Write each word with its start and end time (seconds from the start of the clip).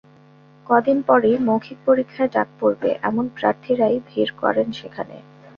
কদিন 0.67 0.97
পরই 1.01 1.35
মৌখিক 1.39 1.79
পরীক্ষায় 1.85 2.31
ডাক 2.31 2.49
পড়বে 2.59 2.89
এমন 3.03 3.25
প্রার্থীরাই 3.37 3.95
ভিড় 4.09 4.31
করেন 4.41 4.67
সেখানে। 4.71 5.15